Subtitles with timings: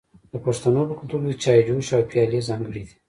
[0.31, 2.93] د پښتنو په کلتور کې د چای جوش او پیالې ځانګړي دي.